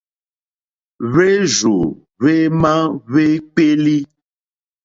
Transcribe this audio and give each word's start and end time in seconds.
Hwérzù 1.11 1.75
hwémá 2.19 2.73
hwékpélí. 3.09 3.97